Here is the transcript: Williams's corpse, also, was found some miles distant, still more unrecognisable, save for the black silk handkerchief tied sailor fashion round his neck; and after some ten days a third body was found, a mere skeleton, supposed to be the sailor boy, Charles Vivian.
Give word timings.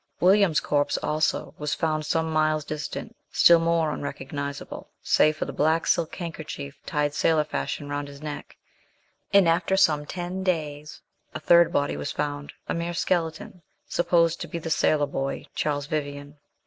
Williams's 0.19 0.59
corpse, 0.61 0.97
also, 1.03 1.53
was 1.59 1.75
found 1.75 2.07
some 2.07 2.33
miles 2.33 2.65
distant, 2.65 3.15
still 3.31 3.59
more 3.59 3.91
unrecognisable, 3.91 4.89
save 5.03 5.37
for 5.37 5.45
the 5.45 5.53
black 5.53 5.85
silk 5.85 6.15
handkerchief 6.15 6.75
tied 6.87 7.13
sailor 7.13 7.43
fashion 7.43 7.87
round 7.87 8.07
his 8.07 8.19
neck; 8.19 8.57
and 9.31 9.47
after 9.47 9.77
some 9.77 10.07
ten 10.07 10.41
days 10.41 11.01
a 11.35 11.39
third 11.39 11.71
body 11.71 11.97
was 11.97 12.11
found, 12.11 12.51
a 12.67 12.73
mere 12.73 12.95
skeleton, 12.95 13.61
supposed 13.87 14.41
to 14.41 14.47
be 14.47 14.57
the 14.57 14.71
sailor 14.71 15.05
boy, 15.05 15.45
Charles 15.53 15.85
Vivian. 15.85 16.35